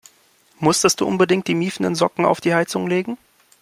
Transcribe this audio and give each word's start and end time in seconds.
Musstest 0.57 0.99
du 0.99 1.05
unbedingt 1.05 1.47
die 1.47 1.53
miefenden 1.53 1.93
Socken 1.93 2.25
auf 2.25 2.41
die 2.41 2.55
Heizung 2.55 2.87
legen? 2.87 3.19